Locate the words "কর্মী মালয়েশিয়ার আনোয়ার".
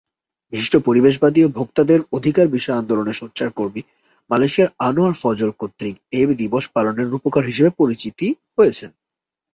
3.51-5.15